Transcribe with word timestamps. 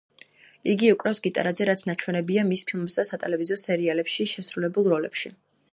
იგი 0.71 0.87
უკრავს 0.93 1.21
გიტარაზე, 1.27 1.67
რაც 1.71 1.83
ნაჩვენებია 1.89 2.47
მის 2.49 2.65
ფილმებსა 2.71 3.01
და 3.05 3.09
სატელევიზიო 3.11 3.61
სერიალებში 3.67 4.31
შესრულებულ 4.35 4.93
როლებში. 4.97 5.35